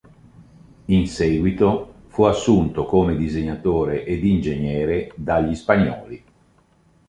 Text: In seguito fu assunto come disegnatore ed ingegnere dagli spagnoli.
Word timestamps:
In 0.87 1.05
seguito 1.07 1.93
fu 2.07 2.23
assunto 2.23 2.85
come 2.87 3.15
disegnatore 3.15 4.03
ed 4.03 4.25
ingegnere 4.25 5.11
dagli 5.15 5.53
spagnoli. 5.53 6.23